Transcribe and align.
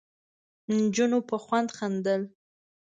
نجونو 0.77 1.19
په 1.29 1.35
خوند 1.43 1.69
خندل. 1.77 2.21